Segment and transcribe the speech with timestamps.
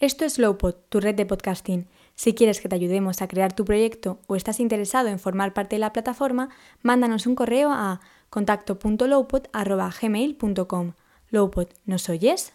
[0.00, 1.88] Esto es Lowpod, tu red de podcasting.
[2.14, 5.74] Si quieres que te ayudemos a crear tu proyecto o estás interesado en formar parte
[5.74, 6.50] de la plataforma,
[6.82, 8.00] mándanos un correo a
[8.30, 10.92] contacto.lowpod.gmail.com.
[11.30, 12.52] Lowpod, ¿nos oyes?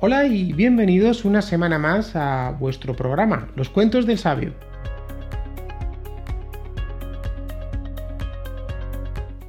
[0.00, 4.52] Hola y bienvenidos una semana más a vuestro programa, Los Cuentos del Sabio.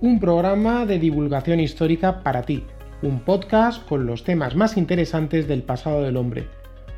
[0.02, 2.64] Un programa de divulgación histórica para ti,
[3.04, 6.48] un podcast con los temas más interesantes del pasado del hombre,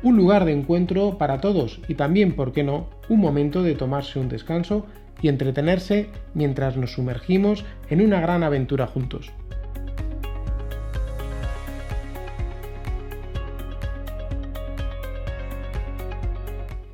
[0.02, 4.18] un lugar de encuentro para todos y también, por qué no, un momento de tomarse
[4.18, 4.86] un descanso
[5.20, 9.30] y entretenerse mientras nos sumergimos en una gran aventura juntos.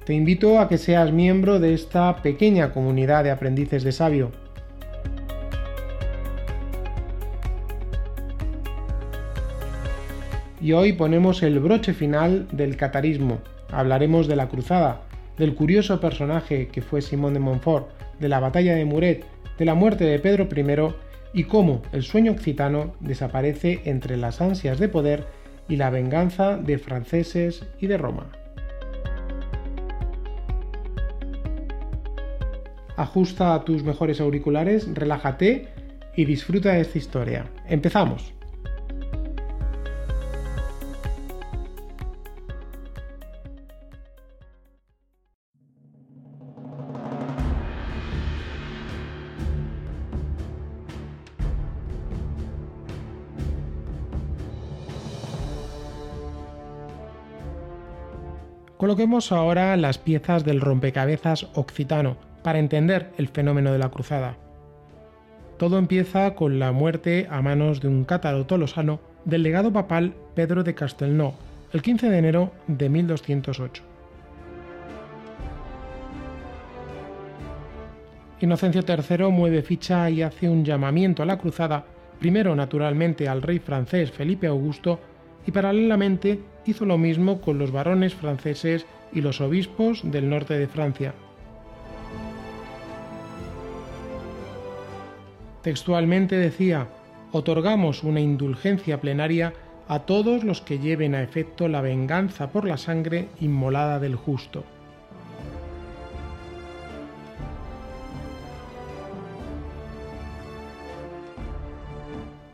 [0.08, 4.32] Te invito a que seas miembro de esta pequeña comunidad de aprendices de sabio.
[10.62, 13.40] Y hoy ponemos el broche final del catarismo.
[13.70, 15.02] Hablaremos de la cruzada,
[15.36, 19.26] del curioso personaje que fue Simón de Montfort, de la batalla de Muret,
[19.58, 24.78] de la muerte de Pedro I y cómo el sueño occitano desaparece entre las ansias
[24.78, 25.26] de poder
[25.68, 28.30] y la venganza de franceses y de Roma.
[32.98, 35.68] Ajusta tus mejores auriculares, relájate
[36.16, 37.46] y disfruta de esta historia.
[37.68, 38.34] Empezamos.
[58.76, 64.36] Coloquemos ahora las piezas del rompecabezas occitano para entender el fenómeno de la cruzada.
[65.58, 70.62] Todo empieza con la muerte a manos de un cátaro tolosano del legado papal Pedro
[70.62, 71.34] de Castelnau,
[71.72, 73.82] el 15 de enero de 1208.
[78.40, 81.84] Inocencio III mueve ficha y hace un llamamiento a la cruzada,
[82.20, 85.00] primero naturalmente al rey francés Felipe Augusto,
[85.44, 90.68] y paralelamente hizo lo mismo con los varones franceses y los obispos del norte de
[90.68, 91.14] Francia.
[95.62, 96.88] Textualmente decía,
[97.32, 99.52] otorgamos una indulgencia plenaria
[99.88, 104.64] a todos los que lleven a efecto la venganza por la sangre inmolada del justo.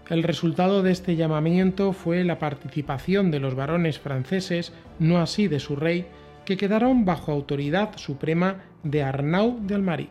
[0.08, 5.60] El resultado de este llamamiento fue la participación de los varones franceses, no así de
[5.60, 6.06] su rey,
[6.44, 10.08] que quedaron bajo autoridad suprema de Arnaud de Almary,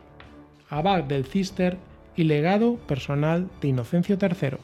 [0.68, 1.78] abad del Cister
[2.16, 4.58] y legado personal de Inocencio III.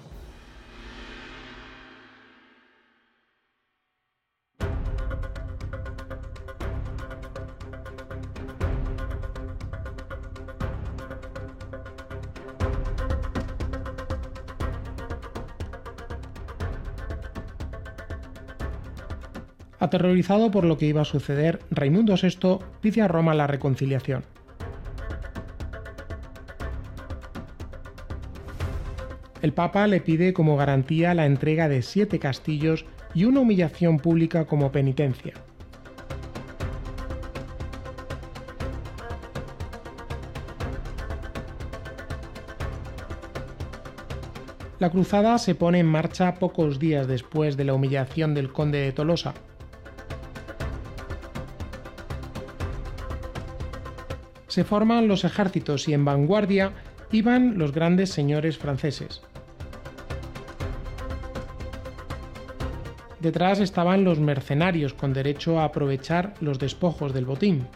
[19.81, 24.25] Aterrorizado por lo que iba a suceder, Raimundo VI pide a Roma la reconciliación.
[29.43, 32.85] El Papa le pide como garantía la entrega de siete castillos
[33.15, 35.35] y una humillación pública como penitencia.
[44.79, 48.93] La cruzada se pone en marcha pocos días después de la humillación del conde de
[48.93, 49.35] Tolosa.
[54.49, 56.73] Se forman los ejércitos y en vanguardia
[57.13, 59.21] iban los grandes señores franceses.
[63.21, 67.67] Detrás estaban los mercenarios con derecho a aprovechar los despojos del botín.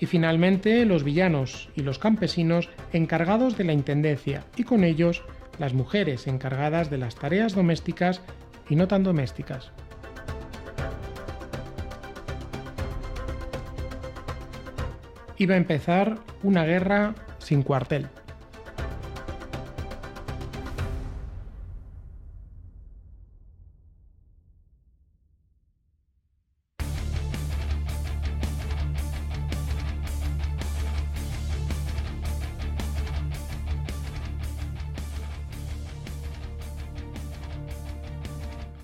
[0.00, 5.22] Y finalmente los villanos y los campesinos encargados de la intendencia y con ellos
[5.58, 8.20] las mujeres encargadas de las tareas domésticas
[8.68, 9.70] y no tan domésticas.
[15.36, 18.08] Iba a empezar una guerra sin cuartel.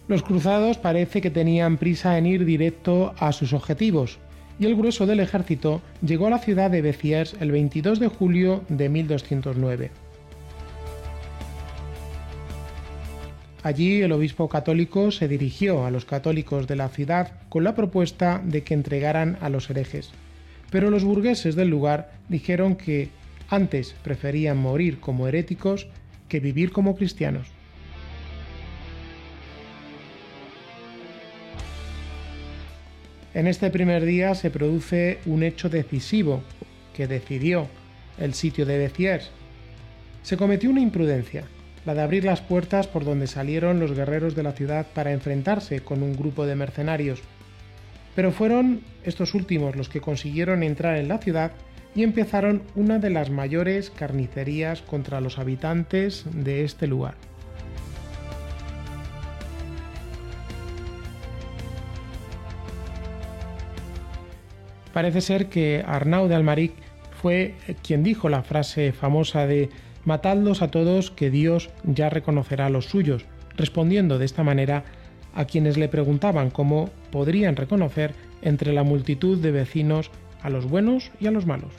[0.07, 4.19] Los cruzados parece que tenían prisa en ir directo a sus objetivos,
[4.59, 8.63] y el grueso del ejército llegó a la ciudad de Béziers el 22 de julio
[8.69, 9.91] de 1209.
[13.63, 18.43] Allí el obispo católico se dirigió a los católicos de la ciudad con la propuesta
[18.45, 20.11] de que entregaran a los herejes,
[20.71, 23.09] pero los burgueses del lugar dijeron que
[23.49, 25.89] antes preferían morir como heréticos
[26.29, 27.49] que vivir como cristianos.
[33.35, 36.45] En este primer día se produce un hecho decisivo
[36.95, 37.67] que decidió
[38.17, 39.31] el sitio de Béziers.
[40.23, 41.43] Se cometió una imprudencia,
[41.85, 45.81] la de abrir las puertas por donde salieron los guerreros de la ciudad para enfrentarse
[45.81, 47.21] con un grupo de mercenarios.
[48.15, 51.51] Pero fueron estos últimos los que consiguieron entrar en la ciudad
[51.97, 57.17] y empezaron una de las mayores carnicerías contra los habitantes de este lugar.
[64.95, 66.73] Parece ser que Arnaud de Almaric
[67.21, 69.69] fue quien dijo la frase famosa de
[70.05, 73.25] Matadlos a todos que Dios ya reconocerá a los suyos,
[73.57, 74.85] respondiendo de esta manera
[75.35, 80.13] a quienes le preguntaban cómo podrían reconocer entre la multitud de vecinos
[80.43, 81.73] a los buenos y a los malos.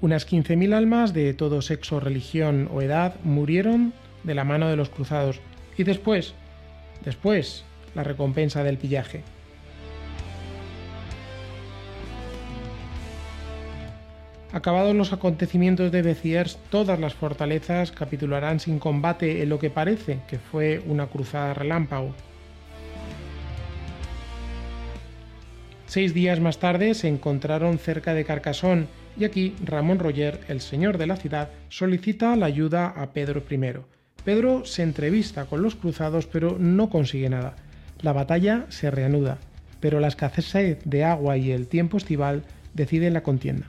[0.00, 3.92] Unas 15.000 almas de todo sexo, religión o edad murieron
[4.24, 5.38] de la mano de los cruzados
[5.76, 6.34] y después,
[7.04, 7.64] después
[7.94, 9.22] la recompensa del pillaje.
[14.52, 20.18] Acabados los acontecimientos de Béziers, todas las fortalezas capitularán sin combate en lo que parece
[20.28, 22.12] que fue una cruzada relámpago.
[25.86, 28.86] Seis días más tarde se encontraron cerca de Carcassonne
[29.18, 33.58] y aquí Ramón Roger, el señor de la ciudad, solicita la ayuda a Pedro I.
[34.24, 37.54] Pedro se entrevista con los cruzados pero no consigue nada.
[38.02, 39.38] La batalla se reanuda,
[39.80, 43.66] pero la escasez de agua y el tiempo estival deciden la contienda.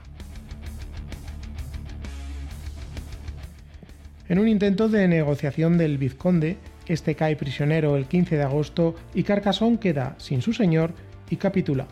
[4.28, 6.56] En un intento de negociación del vizconde,
[6.86, 10.94] este cae prisionero el 15 de agosto y Carcassonne queda sin su señor
[11.28, 11.86] y capitula.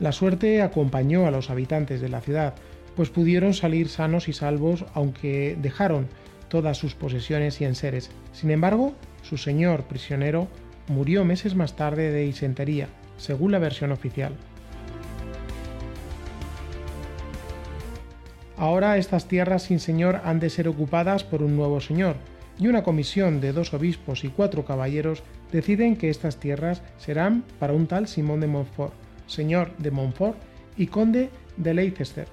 [0.00, 2.54] La suerte acompañó a los habitantes de la ciudad,
[2.96, 6.08] pues pudieron salir sanos y salvos aunque dejaron
[6.48, 8.10] todas sus posesiones y enseres.
[8.32, 10.48] Sin embargo, su señor prisionero
[10.88, 14.34] murió meses más tarde de disentería, según la versión oficial.
[18.56, 22.16] Ahora estas tierras sin señor han de ser ocupadas por un nuevo señor,
[22.58, 27.72] y una comisión de dos obispos y cuatro caballeros deciden que estas tierras serán para
[27.72, 28.94] un tal Simón de Montfort,
[29.26, 30.36] señor de Montfort
[30.76, 32.28] y conde de Leicester.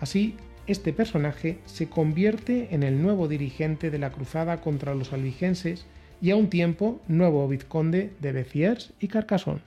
[0.00, 0.36] Así,
[0.66, 5.86] este personaje se convierte en el nuevo dirigente de la cruzada contra los albigenses
[6.20, 9.60] y a un tiempo nuevo vizconde de Béziers y Carcassonne.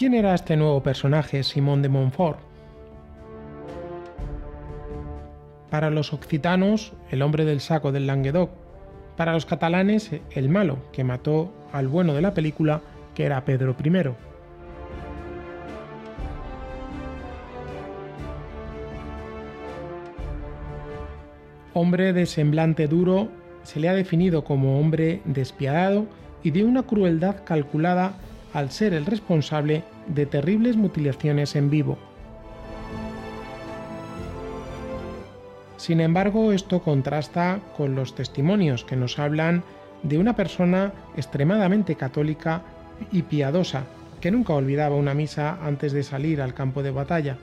[0.00, 2.49] ¿Quién era este nuevo personaje, Simón de Montfort?
[5.80, 8.50] Para los occitanos, el hombre del saco del Languedoc.
[9.16, 12.82] Para los catalanes, el malo, que mató al bueno de la película,
[13.14, 14.10] que era Pedro I.
[21.72, 23.30] Hombre de semblante duro,
[23.62, 26.04] se le ha definido como hombre despiadado
[26.42, 28.18] y de una crueldad calculada
[28.52, 31.96] al ser el responsable de terribles mutilaciones en vivo.
[35.80, 39.64] Sin embargo, esto contrasta con los testimonios que nos hablan
[40.02, 42.60] de una persona extremadamente católica
[43.10, 43.84] y piadosa,
[44.20, 47.38] que nunca olvidaba una misa antes de salir al campo de batalla.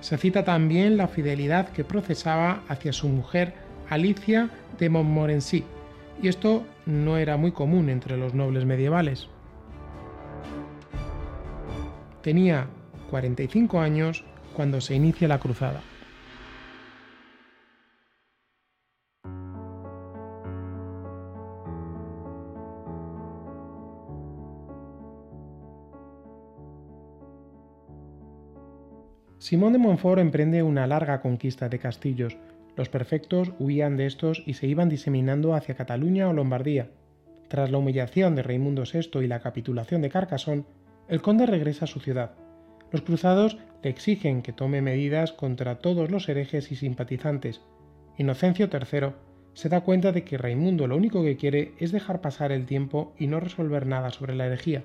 [0.00, 3.52] Se cita también la fidelidad que procesaba hacia su mujer
[3.90, 4.48] Alicia
[4.78, 5.62] de Montmorency,
[6.22, 9.28] y esto no era muy común entre los nobles medievales.
[12.26, 12.66] Tenía
[13.10, 15.80] 45 años cuando se inicia la cruzada.
[29.38, 32.36] Simón de Montfort emprende una larga conquista de castillos.
[32.76, 36.90] Los perfectos huían de estos y se iban diseminando hacia Cataluña o Lombardía.
[37.46, 40.64] Tras la humillación de Raimundo VI y la capitulación de Carcassonne,
[41.08, 42.32] el conde regresa a su ciudad.
[42.90, 47.60] Los cruzados le exigen que tome medidas contra todos los herejes y simpatizantes.
[48.18, 49.10] Inocencio III
[49.54, 53.14] se da cuenta de que Raimundo lo único que quiere es dejar pasar el tiempo
[53.18, 54.84] y no resolver nada sobre la herejía.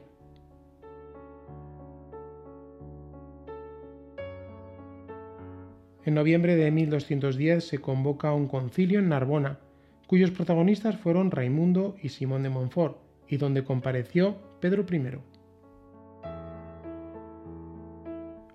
[6.04, 9.60] En noviembre de 1210 se convoca un concilio en Narbona,
[10.08, 12.98] cuyos protagonistas fueron Raimundo y Simón de Montfort,
[13.28, 15.31] y donde compareció Pedro I.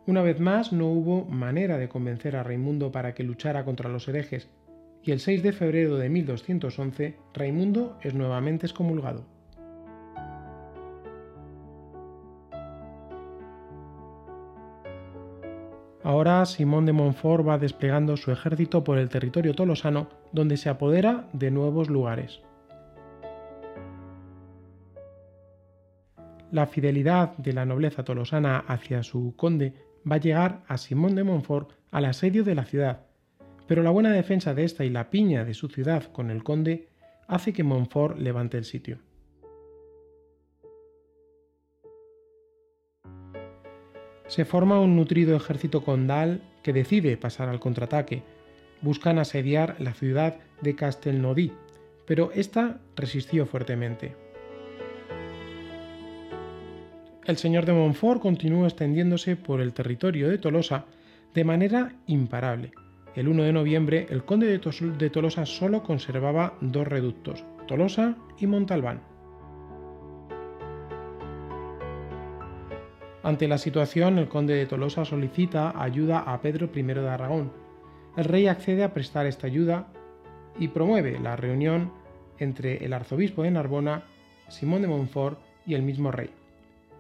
[0.06, 4.06] Una vez más no hubo manera de convencer a Raimundo para que luchara contra los
[4.06, 4.48] herejes,
[5.02, 9.24] y el 6 de febrero de 1211 Raimundo es nuevamente excomulgado.
[16.04, 21.28] Ahora Simón de Montfort va desplegando su ejército por el territorio tolosano, donde se apodera
[21.32, 22.42] de nuevos lugares.
[26.52, 31.24] La fidelidad de la nobleza tolosana hacia su conde va a llegar a Simón de
[31.24, 33.06] Montfort al asedio de la ciudad,
[33.66, 36.88] pero la buena defensa de esta y la piña de su ciudad con el conde
[37.26, 38.98] hace que Montfort levante el sitio.
[44.28, 48.22] se forma un nutrido ejército condal que decide pasar al contraataque.
[48.82, 51.52] Buscan asediar la ciudad de Castelnaudí,
[52.06, 54.16] pero esta resistió fuertemente.
[57.26, 60.84] El señor de Montfort continuó extendiéndose por el territorio de Tolosa
[61.34, 62.70] de manera imparable.
[63.16, 69.00] El 1 de noviembre, el conde de, Tolosa solo conservaba dos reductos, Tolosa y Montalbán.
[73.24, 77.50] Ante la situación, el conde de Tolosa solicita ayuda a Pedro I de Aragón.
[78.16, 79.88] El rey accede a prestar esta ayuda
[80.60, 81.90] y promueve la reunión
[82.38, 84.04] entre el arzobispo de Narbona,
[84.48, 86.30] Simón de Montfort y el mismo rey.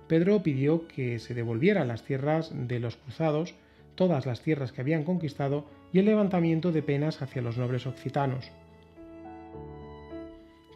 [0.08, 3.54] Pedro pidió que se devolvieran las tierras de los cruzados,
[3.94, 8.50] todas las tierras que habían conquistado y el levantamiento de penas hacia los nobles occitanos.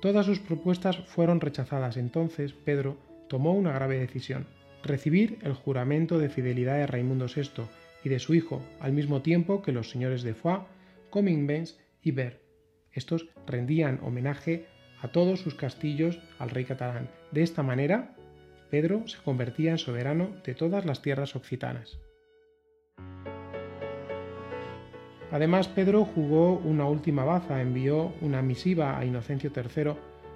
[0.01, 2.97] Todas sus propuestas fueron rechazadas, entonces Pedro
[3.29, 4.47] tomó una grave decisión
[4.83, 7.65] recibir el juramento de fidelidad de Raimundo VI
[8.05, 10.65] y de su hijo, al mismo tiempo que los señores de Foix,
[11.11, 12.41] Comminges y Ver.
[12.93, 14.67] Estos rendían homenaje
[15.03, 17.11] a todos sus castillos al rey catalán.
[17.31, 18.15] De esta manera,
[18.71, 21.99] Pedro se convertía en soberano de todas las tierras occitanas.
[25.33, 29.93] Además, Pedro jugó una última baza, envió una misiva a Inocencio III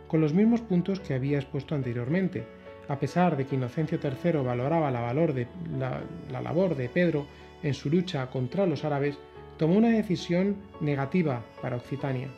[0.07, 2.45] con los mismos puntos que había expuesto anteriormente,
[2.89, 7.27] a pesar de que Inocencio III valoraba la, la, labor de Pedro
[7.63, 9.19] en su lucha contra los árabes,
[9.57, 12.29] tomó una decisión negativa para Occitania.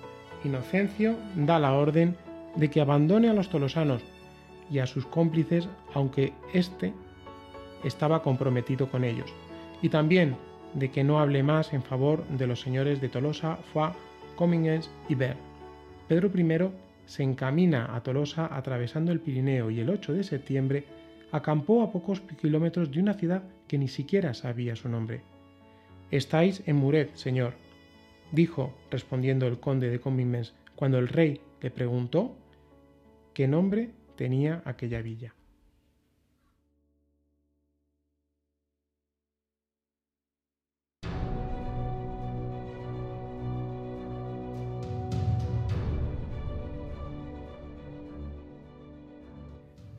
[0.45, 2.17] Inocencio da la orden
[2.55, 4.03] de que abandone a los tolosanos
[4.71, 6.93] y a sus cómplices, aunque éste
[7.85, 9.33] estaba comprometido con ellos,
[9.83, 10.37] y también
[10.75, 13.95] de que no hable más en favor de los señores de Tolosa, Foix,
[14.37, 15.37] Comminges y Ver.
[16.09, 16.71] Pedro I
[17.07, 20.85] se encamina a Tolosa atravesando el Pirineo y el 8 de septiembre
[21.33, 25.23] acampó a pocos kilómetros de una ciudad que ni siquiera sabía su nombre.
[26.11, 27.55] Estáis en Muret, señor,
[28.33, 32.37] dijo respondiendo el conde de Comines cuando el rey le preguntó
[33.35, 35.35] qué nombre tenía aquella villa.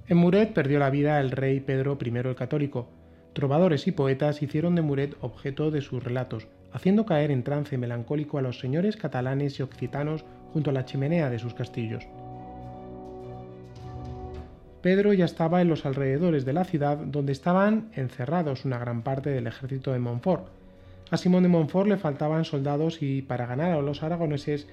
[0.09, 2.87] En Muret perdió la vida el rey Pedro I el Católico.
[3.33, 8.37] Trovadores y poetas hicieron de Muret objeto de sus relatos, haciendo caer en trance melancólico
[8.37, 12.07] a los señores catalanes y occitanos junto a la chimenea de sus castillos.
[14.87, 19.29] Pedro ya estaba en los alrededores de la ciudad donde estaban encerrados una gran parte
[19.29, 20.47] del ejército de Montfort.
[21.11, 24.65] A Simón de Montfort le faltaban soldados y para ganar a los aragoneses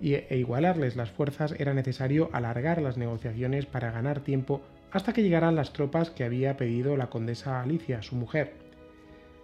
[0.00, 5.54] e igualarles las fuerzas era necesario alargar las negociaciones para ganar tiempo hasta que llegaran
[5.54, 8.54] las tropas que había pedido la condesa Alicia, su mujer.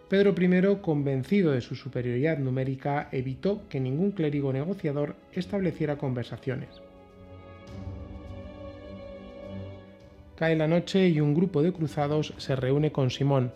[0.08, 6.80] Pedro I, convencido de su superioridad numérica, evitó que ningún clérigo negociador estableciera conversaciones.
[10.36, 13.52] Cae la noche y un grupo de cruzados se reúne con Simón.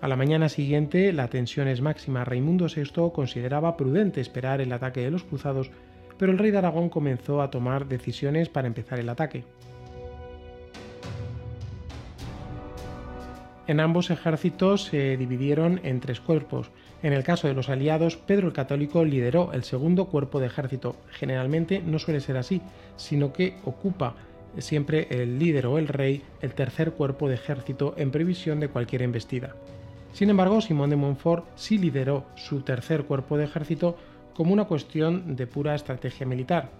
[0.00, 2.24] A la mañana siguiente la tensión es máxima.
[2.24, 5.72] Raimundo VI consideraba prudente esperar el ataque de los cruzados,
[6.18, 9.44] pero el rey de Aragón comenzó a tomar decisiones para empezar el ataque.
[13.66, 16.70] En ambos ejércitos se dividieron en tres cuerpos.
[17.02, 20.94] En el caso de los aliados, Pedro el Católico lideró el segundo cuerpo de ejército.
[21.10, 22.60] Generalmente no suele ser así,
[22.96, 24.14] sino que ocupa
[24.58, 29.02] siempre el líder o el rey el tercer cuerpo de ejército en previsión de cualquier
[29.02, 29.54] embestida.
[30.12, 33.96] Sin embargo, Simón de Montfort sí lideró su tercer cuerpo de ejército
[34.34, 36.70] como una cuestión de pura estrategia militar.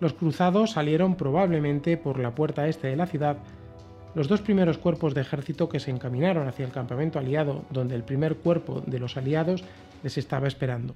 [0.00, 3.38] Los cruzados salieron probablemente por la puerta este de la ciudad.
[4.14, 8.02] Los dos primeros cuerpos de ejército que se encaminaron hacia el campamento aliado, donde el
[8.02, 9.64] primer cuerpo de los aliados
[10.02, 10.94] les estaba esperando.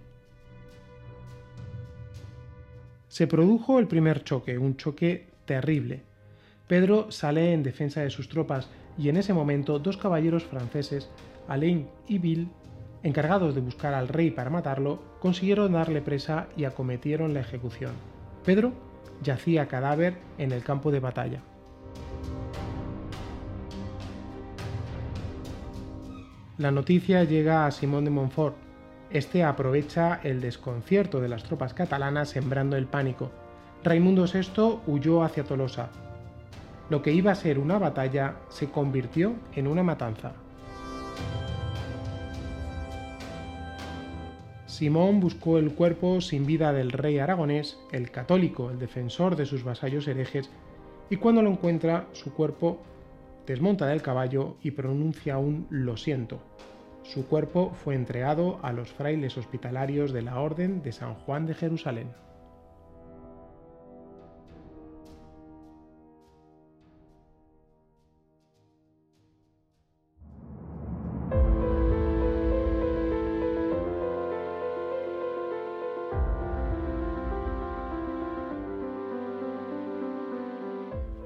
[3.18, 6.02] Se produjo el primer choque, un choque terrible.
[6.68, 11.10] Pedro sale en defensa de sus tropas y en ese momento dos caballeros franceses,
[11.48, 12.48] Alain y Bill,
[13.02, 17.90] encargados de buscar al rey para matarlo, consiguieron darle presa y acometieron la ejecución.
[18.44, 18.72] Pedro
[19.20, 21.42] yacía cadáver en el campo de batalla.
[26.56, 28.67] La noticia llega a Simón de Montfort,
[29.10, 33.30] este aprovecha el desconcierto de las tropas catalanas sembrando el pánico.
[33.82, 35.88] Raimundo VI huyó hacia Tolosa.
[36.90, 40.32] Lo que iba a ser una batalla se convirtió en una matanza.
[44.66, 49.64] Simón buscó el cuerpo sin vida del rey aragonés, el católico, el defensor de sus
[49.64, 50.50] vasallos herejes,
[51.10, 52.82] y cuando lo encuentra, su cuerpo
[53.46, 56.40] desmonta del caballo y pronuncia un lo siento,
[57.08, 61.54] su cuerpo fue entregado a los frailes hospitalarios de la Orden de San Juan de
[61.54, 62.08] Jerusalén.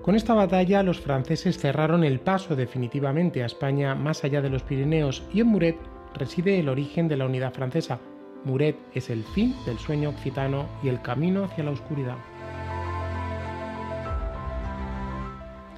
[0.02, 4.64] Con esta batalla los franceses cerraron el paso definitivamente a España más allá de los
[4.64, 5.76] Pirineos y en Muret
[6.14, 8.00] reside el origen de la unidad francesa.
[8.44, 12.16] Muret es el fin del sueño occitano y el camino hacia la oscuridad.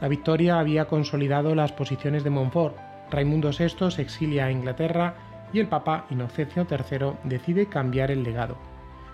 [0.01, 2.79] La victoria había consolidado las posiciones de Montfort.
[3.11, 5.17] Raimundo VI se exilia a Inglaterra
[5.53, 8.57] y el Papa Inocencio III decide cambiar el legado.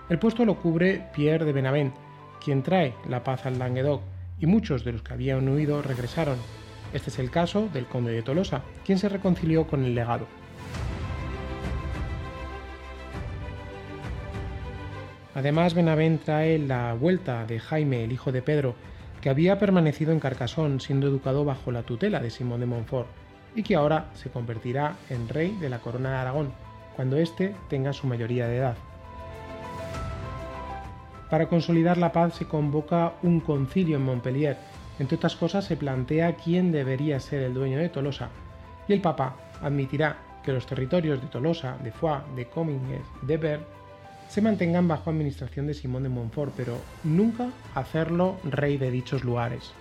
[0.07, 1.93] El puesto lo cubre Pierre de Benavent,
[2.41, 4.01] quien trae la paz al Languedoc
[4.41, 6.37] y muchos de los que habían huido regresaron.
[6.93, 10.27] Este es el caso del conde de Tolosa, quien se reconcilió con el legado.
[15.33, 18.75] Además, Benavent trae la vuelta de Jaime, el hijo de Pedro,
[19.21, 23.07] que había permanecido en Carcasón siendo educado bajo la tutela de Simón de Montfort
[23.55, 26.51] y que ahora se convertirá en rey de la corona de Aragón,
[26.95, 28.75] cuando éste tenga su mayoría de edad.
[31.31, 34.57] Para consolidar la paz se convoca un concilio en Montpellier.
[34.99, 38.27] Entre otras cosas se plantea quién debería ser el dueño de Tolosa
[38.85, 43.63] y el Papa admitirá que los territorios de Tolosa, de Foix, de Comminges, de Bern
[44.27, 49.71] se mantengan bajo administración de Simón de Montfort, pero nunca hacerlo rey de dichos lugares.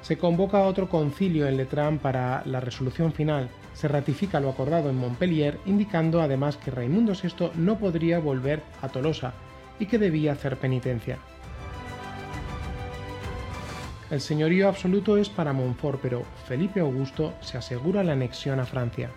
[0.00, 3.50] Se convoca otro concilio en Letrán para la resolución final,
[3.80, 8.90] se ratifica lo acordado en Montpellier, indicando además que Raimundo VI no podría volver a
[8.90, 9.32] Tolosa
[9.78, 11.16] y que debía hacer penitencia.
[14.10, 19.08] El señorío absoluto es para Montfort, pero Felipe Augusto se asegura la anexión a Francia.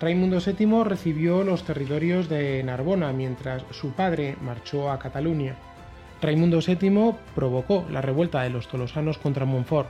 [0.00, 5.54] Raimundo VII recibió los territorios de Narbona mientras su padre marchó a Cataluña.
[6.20, 9.88] Raimundo VII provocó la revuelta de los tolosanos contra Montfort,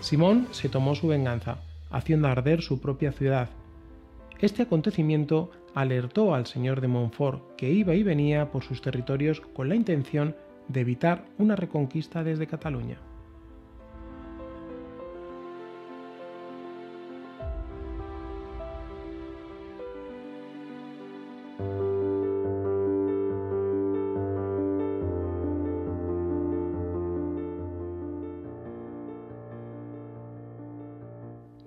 [0.00, 1.58] Simón se tomó su venganza,
[1.90, 3.48] haciendo arder su propia ciudad.
[4.38, 9.68] Este acontecimiento alertó al señor de Montfort, que iba y venía por sus territorios con
[9.68, 10.36] la intención
[10.68, 12.98] de evitar una reconquista desde Cataluña.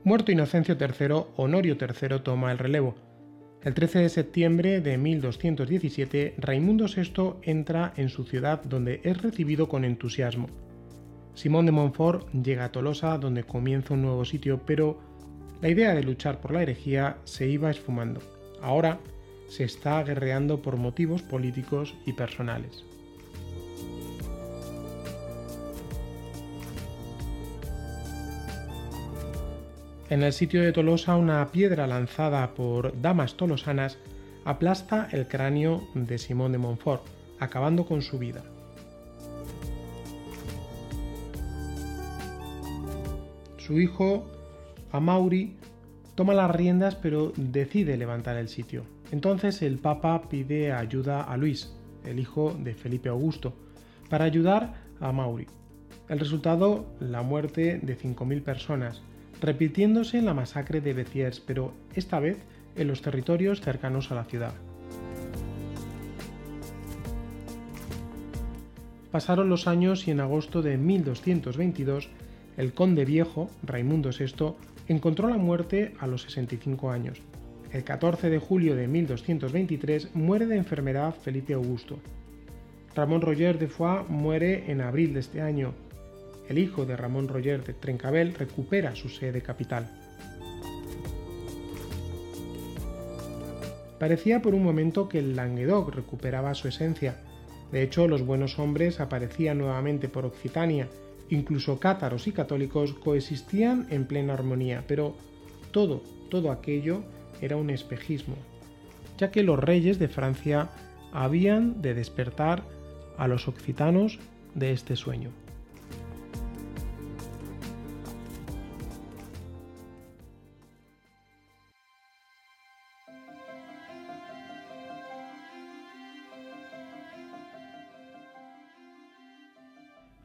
[0.10, 2.96] Muerto Inocencio III, Honorio III toma el relevo.
[3.62, 9.70] El 13 de septiembre de 1217, Raimundo VI entra en su ciudad donde es recibido
[9.70, 10.48] con entusiasmo.
[11.36, 15.00] Simón de Montfort llega a Tolosa donde comienza un nuevo sitio, pero
[15.62, 18.20] la idea de luchar por la herejía se iba esfumando.
[18.64, 19.00] Ahora
[19.48, 22.84] se está guerreando por motivos políticos y personales.
[30.10, 34.00] En el sitio de Tolosa una piedra lanzada por damas tolosanas
[34.44, 37.04] aplasta el cráneo de Simón de Montfort,
[37.40, 38.42] acabando con su vida.
[43.58, 44.26] Su hijo,
[44.92, 45.58] Amaury,
[46.16, 48.86] toma las riendas pero decide levantar el sitio.
[49.12, 51.72] Entonces el Papa pide ayuda a Luis,
[52.04, 53.54] el hijo de Felipe Augusto,
[54.10, 55.46] para ayudar a Amaury.
[56.08, 59.04] El resultado, la muerte de 5.000 personas,
[59.42, 62.38] repitiéndose la masacre de Béziers, pero esta vez
[62.76, 64.54] en los territorios cercanos a la ciudad.
[69.12, 72.10] Pasaron los años y en agosto de 1222
[72.58, 74.54] el conde viejo, Raimundo VI,
[74.88, 77.22] encontró la muerte a los 65 años.
[77.72, 82.00] El 14 de julio de 1223 muere de enfermedad Felipe Augusto.
[82.96, 85.74] Ramón Roger de Foix muere en abril de este año.
[86.50, 89.88] El hijo de Ramón Roger de Trencabel recupera su sede capital.
[94.00, 97.18] Parecía por un momento que el Languedoc recuperaba su esencia.
[97.72, 100.88] De hecho, los buenos hombres aparecían nuevamente por Occitania,
[101.30, 105.16] incluso cátaros y católicos coexistían en plena armonía, pero
[105.72, 107.04] todo, todo aquello
[107.42, 108.36] era un espejismo,
[109.20, 110.70] ya que los reyes de Francia
[111.12, 112.64] habían de despertar
[113.18, 114.18] a los occitanos
[114.56, 115.30] de este sueño.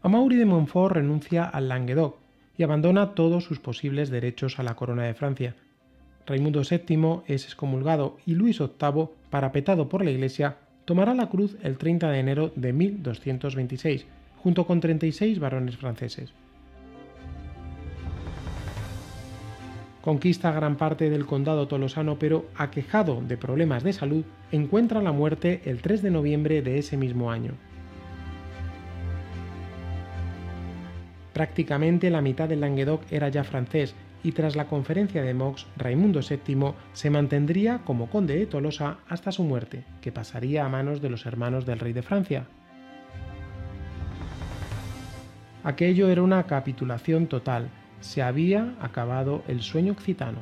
[0.05, 2.19] Amaury de Montfort renuncia al Languedoc
[2.59, 5.55] y abandona todos sus posibles derechos a la corona de Francia.
[6.27, 11.79] Raimundo VII es excomulgado y Luis VIII, parapetado por la Iglesia, tomará la cruz el
[11.79, 14.05] 30 de enero de 1226,
[14.37, 16.35] junto con 36 varones franceses.
[20.03, 25.63] Conquista gran parte del condado tolosano, pero aquejado de problemas de salud, encuentra la muerte
[25.65, 27.55] el 3 de noviembre de ese mismo año.
[31.35, 36.21] Prácticamente la mitad del Languedoc era ya francés y tras la conferencia de Mox, Raimundo
[36.21, 41.11] VII se mantendría como conde de Tolosa hasta su muerte, que pasaría a manos de
[41.11, 42.47] los hermanos del rey de Francia.
[45.65, 47.69] Aquello era una capitulación total,
[48.01, 50.39] se había acabado el sueño occitano.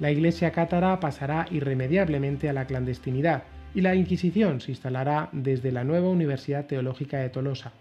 [0.00, 5.84] La iglesia cátara pasará irremediablemente a la clandestinidad, y la Inquisición se instalará desde la
[5.84, 7.72] nueva Universidad Teológica de Tolosa.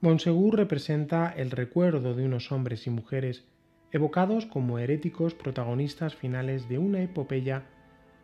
[0.00, 3.44] Monsegur representa el recuerdo de unos hombres y mujeres
[3.90, 7.64] evocados como heréticos protagonistas finales de una epopeya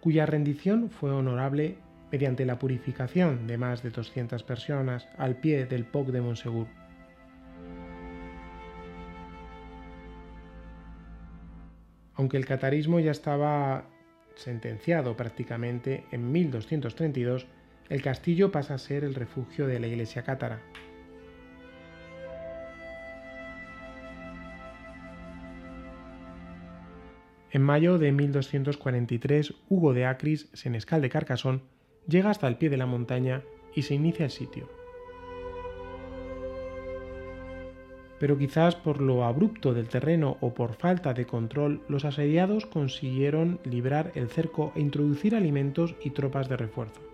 [0.01, 1.79] cuya rendición fue honorable
[2.13, 6.69] mediante la purificación de más de 200 personas al pie del POC de Monsegur.
[12.15, 13.89] Aunque el catarismo ya estaba
[14.37, 17.49] sentenciado prácticamente en 1232,
[17.89, 20.61] el castillo pasa a ser el refugio de la Iglesia cátara.
[27.55, 31.63] En mayo de 1243, Hugo de Acris, senescal de Carcasón,
[32.09, 33.45] llega hasta el pie de la montaña
[33.77, 34.69] y se inicia el sitio.
[38.19, 43.61] Pero quizás por lo abrupto del terreno o por falta de control, los asediados consiguieron
[43.63, 47.14] librar el cerco e introducir alimentos y tropas de refuerzo.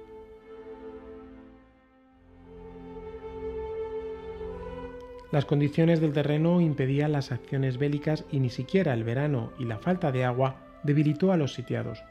[5.32, 9.78] Las condiciones del terreno impedían las acciones bélicas y ni siquiera el verano y la
[9.78, 12.02] falta de agua debilitó a los sitiados.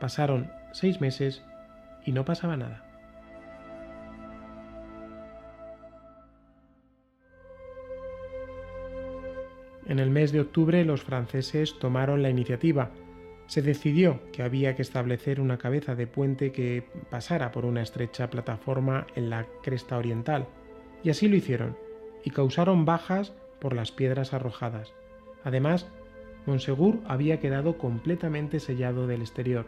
[0.00, 1.42] Pasaron seis meses
[2.06, 2.84] y no pasaba nada.
[9.86, 12.90] En el mes de octubre los franceses tomaron la iniciativa.
[13.46, 18.30] Se decidió que había que establecer una cabeza de puente que pasara por una estrecha
[18.30, 20.48] plataforma en la cresta oriental,
[21.02, 21.76] y así lo hicieron,
[22.24, 24.92] y causaron bajas por las piedras arrojadas.
[25.44, 25.86] Además,
[26.46, 29.66] Monsegur había quedado completamente sellado del exterior.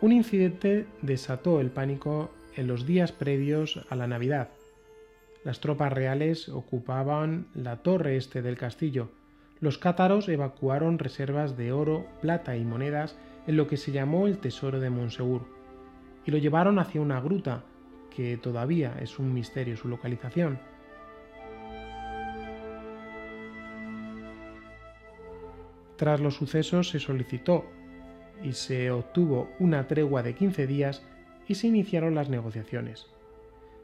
[0.00, 4.50] Un incidente desató el pánico en los días previos a la Navidad.
[5.44, 9.10] Las tropas reales ocupaban la torre este del castillo.
[9.60, 14.38] Los cátaros evacuaron reservas de oro, plata y monedas en lo que se llamó el
[14.38, 15.57] Tesoro de Monsegur
[16.28, 17.64] y lo llevaron hacia una gruta
[18.14, 20.60] que todavía es un misterio su localización.
[25.96, 27.64] Tras los sucesos se solicitó
[28.42, 31.02] y se obtuvo una tregua de 15 días
[31.48, 33.06] y se iniciaron las negociaciones.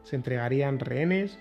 [0.02, 1.38] Se entregarían rehenes,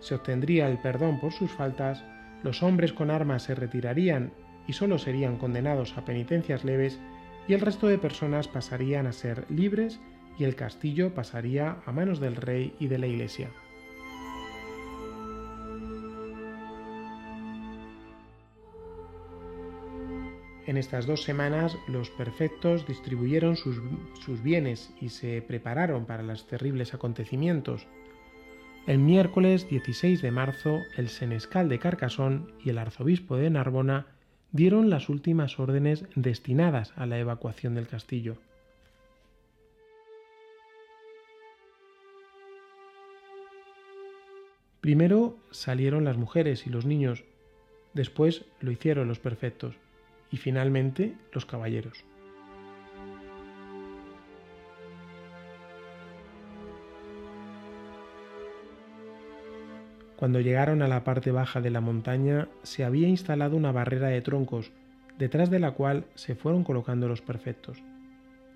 [0.00, 2.04] se obtendría el perdón por sus faltas,
[2.42, 4.34] los hombres con armas se retirarían
[4.68, 7.00] y solo serían condenados a penitencias leves
[7.48, 9.98] y el resto de personas pasarían a ser libres
[10.38, 13.50] y el castillo pasaría a manos del rey y de la iglesia.
[20.64, 26.94] En estas dos semanas los perfectos distribuyeron sus, bienes y se prepararon para los terribles
[26.94, 27.86] acontecimientos.
[28.86, 34.06] El miércoles 16 de marzo, el senescal de Carcasón y el arzobispo de Narbona
[34.52, 38.36] dieron las últimas órdenes destinadas a la evacuación del castillo.
[44.82, 47.22] Primero salieron las mujeres y los niños,
[47.94, 49.76] después lo hicieron los perfectos
[50.32, 52.04] y finalmente los caballeros.
[60.16, 64.20] Cuando llegaron a la parte baja de la montaña se había instalado una barrera de
[64.20, 64.72] troncos,
[65.16, 67.80] detrás de la cual se fueron colocando los perfectos.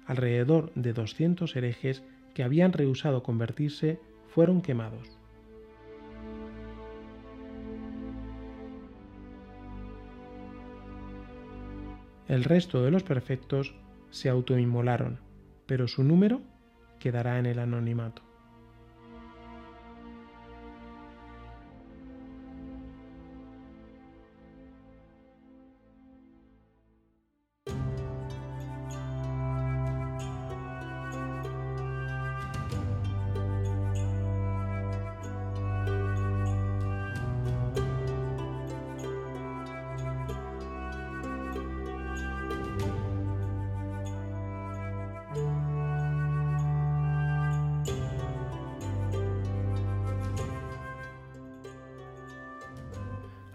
[0.06, 2.02] Alrededor de 200 herejes
[2.34, 5.15] que habían rehusado convertirse fueron quemados.
[12.28, 13.74] El resto de los perfectos
[14.10, 15.20] se autoinmolaron,
[15.66, 16.40] pero su número
[16.98, 18.25] quedará en el anonimato.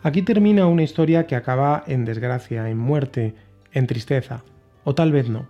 [0.04, 3.36] Aquí termina una historia que acaba en desgracia, en muerte,
[3.72, 4.44] en tristeza,
[4.84, 5.48] o tal vez no.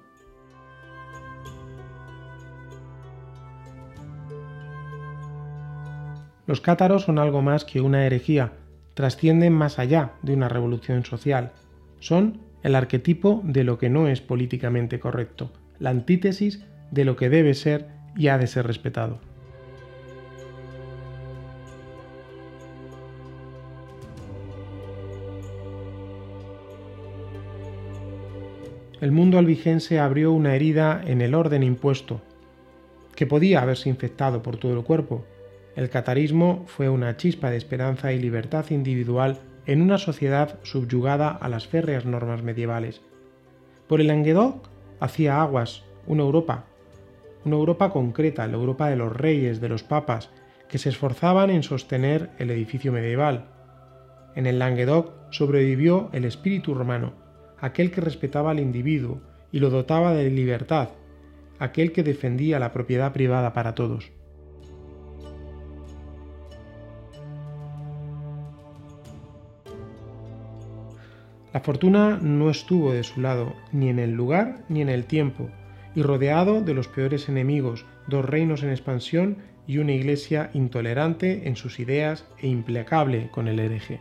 [6.47, 8.51] Los cátaros son algo más que una herejía,
[8.93, 11.53] trascienden más allá de una revolución social,
[12.01, 17.29] son el arquetipo de lo que no es políticamente correcto, la antítesis de lo que
[17.29, 17.87] debe ser
[18.17, 19.30] y ha de ser respetado.
[29.01, 32.21] El mundo albigense abrió una herida en el orden impuesto,
[33.15, 35.25] que podía haberse infectado por todo el cuerpo.
[35.75, 41.49] El catarismo fue una chispa de esperanza y libertad individual en una sociedad subyugada a
[41.49, 43.01] las férreas normas medievales.
[43.87, 46.65] Por el Languedoc hacía aguas una Europa,
[47.43, 50.29] una Europa concreta, la Europa de los reyes, de los papas,
[50.69, 53.47] que se esforzaban en sostener el edificio medieval.
[54.35, 57.13] En el Languedoc sobrevivió el espíritu romano,
[57.61, 59.21] aquel que respetaba al individuo
[59.51, 60.89] y lo dotaba de libertad,
[61.59, 64.11] aquel que defendía la propiedad privada para todos.
[71.53, 75.49] La fortuna no estuvo de su lado, ni en el lugar ni en el tiempo,
[75.93, 81.57] y rodeado de los peores enemigos, dos reinos en expansión y una iglesia intolerante en
[81.57, 83.99] sus ideas e implacable con el hereje.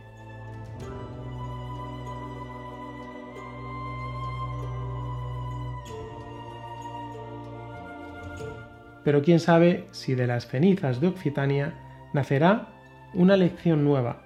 [9.03, 11.73] Pero quién sabe si de las cenizas de Occitania
[12.13, 12.69] nacerá
[13.13, 14.21] una lección nueva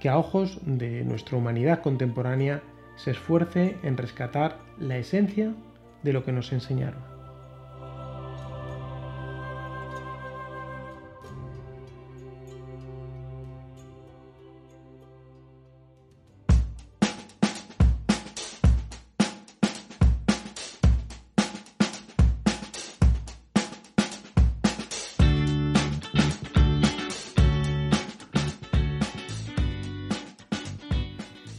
[0.00, 2.62] que a ojos de nuestra humanidad contemporánea
[2.96, 5.54] se esfuerce en rescatar la esencia
[6.02, 7.15] de lo que nos enseñaron.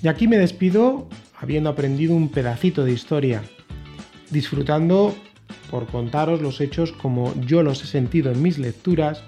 [0.08, 3.44] Y aquí me despido habiendo aprendido un pedacito de historia,
[4.30, 5.14] disfrutando
[5.70, 9.22] por contaros los hechos como yo los he sentido en mis lecturas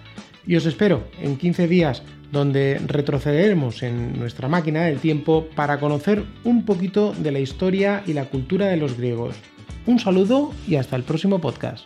[0.47, 6.23] y os espero en 15 días donde retrocederemos en nuestra máquina del tiempo para conocer
[6.45, 9.35] un poquito de la historia y la cultura de los griegos.
[9.85, 11.85] Un saludo y hasta el próximo podcast.